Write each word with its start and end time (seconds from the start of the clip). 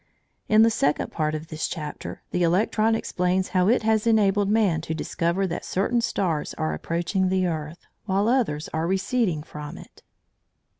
In 0.49 0.63
the 0.63 0.71
second 0.71 1.11
part 1.11 1.35
of 1.35 1.49
this 1.49 1.67
chapter, 1.67 2.23
the 2.31 2.41
electron 2.41 2.95
explains 2.95 3.49
how 3.49 3.67
it 3.69 3.83
has 3.83 4.07
enabled 4.07 4.49
man 4.49 4.81
to 4.81 4.95
discover 4.95 5.45
that 5.45 5.63
certain 5.63 6.01
stars 6.01 6.55
are 6.55 6.73
approaching 6.73 7.29
the 7.29 7.45
earth, 7.45 7.85
while 8.05 8.27
others 8.27 8.67
are 8.73 8.87
receding 8.87 9.43
from 9.43 9.77
it. 9.77 10.01